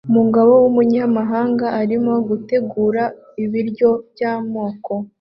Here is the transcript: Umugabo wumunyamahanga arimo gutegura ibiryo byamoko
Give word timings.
Umugabo 0.09 0.51
wumunyamahanga 0.61 1.65
arimo 1.81 2.13
gutegura 2.27 3.03
ibiryo 3.43 3.89
byamoko 4.11 4.93